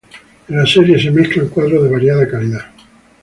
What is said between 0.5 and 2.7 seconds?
la serie se mezclan cuadros de variada calidad.